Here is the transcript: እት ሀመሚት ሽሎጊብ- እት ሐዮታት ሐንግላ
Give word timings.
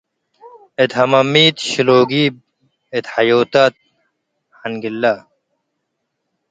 እት 0.81 0.91
ሀመሚት 0.99 1.57
ሽሎጊብ- 1.69 2.33
እት 2.97 3.05
ሐዮታት 3.13 3.73
ሐንግላ 4.59 5.03